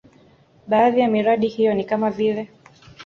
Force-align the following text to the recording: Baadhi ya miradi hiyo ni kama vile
Baadhi 0.67 0.99
ya 0.99 1.07
miradi 1.07 1.47
hiyo 1.47 1.73
ni 1.73 1.83
kama 1.83 2.11
vile 2.11 2.49